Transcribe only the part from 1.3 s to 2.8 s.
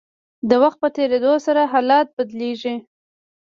سره حالات بدلیږي.